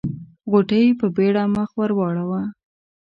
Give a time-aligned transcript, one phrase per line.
[0.51, 2.41] غوټۍ په بيړه مخ ور واړاوه.